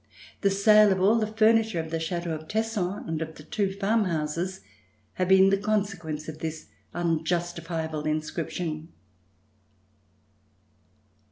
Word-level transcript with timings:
The 0.41 0.49
sale 0.49 0.91
of 0.91 0.99
all 0.99 1.19
the 1.19 1.27
furniture 1.31 1.79
of 1.79 1.91
the 1.91 1.99
Chateau 1.99 2.31
of 2.33 2.47
Tesson 2.47 3.07
and 3.07 3.21
of 3.21 3.35
two 3.51 3.71
farm 3.71 4.05
houses 4.05 4.61
had 5.13 5.27
been 5.27 5.51
the 5.51 5.57
consequence 5.59 6.27
of 6.27 6.39
this 6.39 6.69
unjustifiable 6.91 8.07
inscription. 8.07 8.87